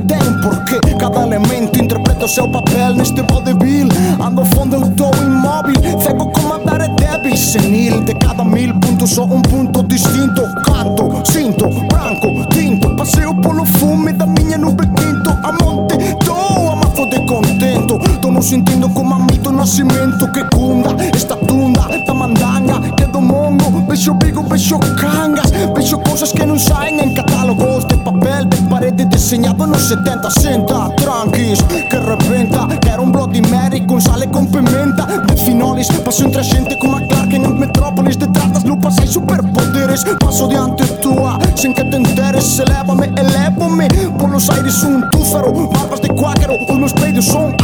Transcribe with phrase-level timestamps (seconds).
[0.00, 3.88] tem porqué Cada elemento interpreta o seu papel neste vodevil
[4.20, 9.10] Ando fondo eu tô imóvel Cego como andar é débil Senil de cada mil pontos
[9.10, 10.42] Só um ponto distinto.
[10.64, 12.94] Canto, sinto, branco, tinto.
[12.96, 16.34] Passeio polo fume da minha nube quinto A monte, tô
[16.70, 22.80] amado de contento Tô no sentindo como amigo nascimento Que cunda esta tunda da mandanga
[22.96, 27.96] Que do mongo Beijo bigo, beijo cangas Beijo coisas que não saem em catálogos de
[29.08, 34.48] te disegnavano 70 senta Tranquis, che repenta Che era un bloody Mary con sale con
[34.48, 40.46] pimenta Bitfinolis, passione trascente come a Clark in Metropolis Detrás das lupas hay superpoderes Paso
[40.46, 46.54] diante tua, sin que te enteres Elévame, elévame Buenos Aires un túfero, barbas de cuáquero
[46.68, 47.54] Os meus peidos são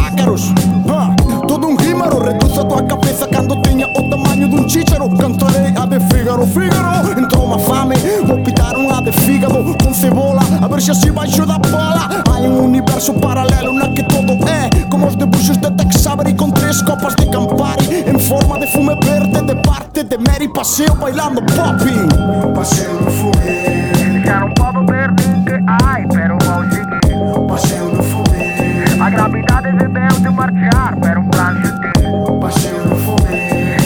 [10.87, 15.17] se así baixo da bola Hai un universo paralelo na que todo é Como os
[15.17, 19.57] debuxos de Tex Avery Con tres copas de Campari En forma de fume verde De
[19.63, 20.49] parte de Mary.
[20.49, 22.07] Paseo bailando popping
[22.55, 27.49] Paseo no fume, Já não posso ver ninguém, ai, pero vou seguir.
[27.49, 33.37] paseo no fume, A gravidade veio de marchar, pero um plano de paseo no fume,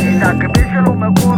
[0.05, 1.30] E da que bicho no meu corpo,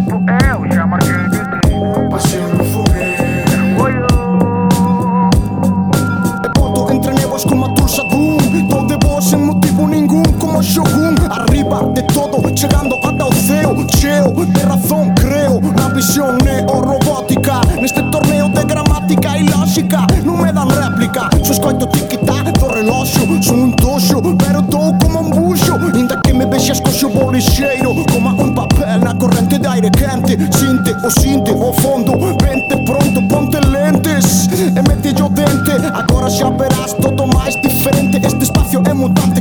[12.03, 18.49] de todo, chegando ata o céu Cheo de razón, creo, na visión neorobótica Neste torneo
[18.49, 23.77] de gramática e lógica Non me dan réplica, só escoito tic-tac do reloxo Son un
[23.77, 29.01] toxo, pero tô como un buxo Inda que me vexas coxo bolixeiro Coma un papel
[29.01, 30.37] na corrente de aire quente.
[30.53, 34.49] Sinte o sinte o fondo Vente pronto, ponte lentes.
[34.53, 38.19] E mete o dente Agora xa verás todo máis diferente.
[38.25, 39.41] Este espacio é mutante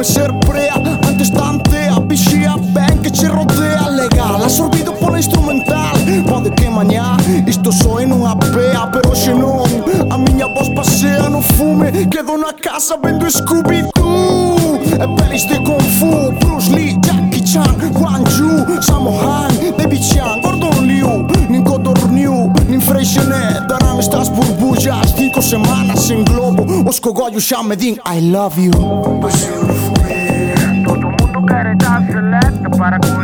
[0.00, 0.74] come serprea
[1.06, 5.96] Antestante a pixía ben que che rodea Legal, absorbido pola instrumental.
[6.26, 7.16] Pode que mañá
[7.46, 9.64] isto soe nunha pea Pero hoxe non,
[10.10, 14.80] a miña voz pasea no fume Quedo na casa vendo Scooby-Doo.
[14.90, 20.86] E pelis de Kung Fu, Bruce Lee, Jackie Chan Wang Yu, Samohan, Baby Chan, Gordon
[20.86, 27.62] Liu Nin Codorniu, nin Freixenet Darán estas burbullas cinco semanas en globo Os cogollos xa
[27.62, 29.79] me din I love you.
[32.76, 33.19] para com